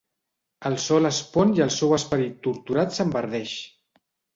[0.69, 3.61] El sol es pon i el seu esperit torturat s'enverdeix.